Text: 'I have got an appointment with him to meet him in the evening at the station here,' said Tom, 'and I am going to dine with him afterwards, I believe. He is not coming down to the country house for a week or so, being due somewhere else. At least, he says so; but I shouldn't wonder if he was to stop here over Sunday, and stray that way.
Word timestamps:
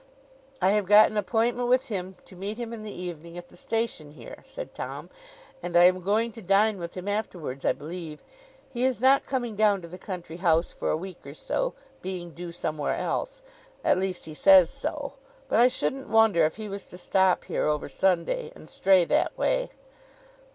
'I 0.63 0.69
have 0.71 0.85
got 0.87 1.11
an 1.11 1.17
appointment 1.17 1.67
with 1.69 1.89
him 1.89 2.15
to 2.25 2.35
meet 2.35 2.57
him 2.57 2.73
in 2.73 2.81
the 2.81 2.91
evening 2.91 3.37
at 3.37 3.49
the 3.49 3.55
station 3.55 4.13
here,' 4.13 4.43
said 4.47 4.73
Tom, 4.73 5.11
'and 5.61 5.77
I 5.77 5.83
am 5.83 5.99
going 5.99 6.31
to 6.31 6.41
dine 6.41 6.79
with 6.79 6.97
him 6.97 7.07
afterwards, 7.07 7.65
I 7.65 7.73
believe. 7.73 8.23
He 8.73 8.83
is 8.83 8.99
not 8.99 9.23
coming 9.25 9.55
down 9.55 9.79
to 9.83 9.87
the 9.87 9.99
country 9.99 10.37
house 10.37 10.71
for 10.71 10.89
a 10.89 10.97
week 10.97 11.23
or 11.23 11.35
so, 11.35 11.75
being 12.01 12.31
due 12.31 12.51
somewhere 12.51 12.95
else. 12.95 13.43
At 13.83 13.99
least, 13.99 14.25
he 14.25 14.33
says 14.33 14.71
so; 14.71 15.13
but 15.47 15.59
I 15.59 15.67
shouldn't 15.67 16.09
wonder 16.09 16.45
if 16.45 16.55
he 16.55 16.67
was 16.67 16.89
to 16.89 16.97
stop 16.97 17.43
here 17.43 17.67
over 17.67 17.87
Sunday, 17.87 18.51
and 18.55 18.67
stray 18.67 19.05
that 19.05 19.37
way. 19.37 19.69